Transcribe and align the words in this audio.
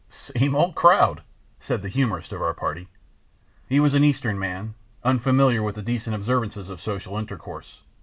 "Same 0.09 0.55
old 0.55 0.73
crowd," 0.73 1.21
said 1.59 1.83
the 1.83 1.87
humorist 1.87 2.31
of 2.31 2.41
our 2.41 2.55
party. 2.55 2.87
He 3.69 3.79
was 3.79 3.93
an 3.93 4.03
Eastern 4.03 4.39
man, 4.39 4.73
unfamiliar 5.03 5.61
with 5.61 5.75
the 5.75 5.83
decent 5.83 6.15
observances 6.15 6.69
of 6.69 6.81
social 6.81 7.19
intercourse. 7.19 7.81